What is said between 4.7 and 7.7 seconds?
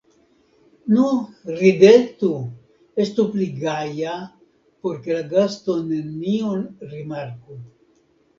por ke la gasto nenion rimarku!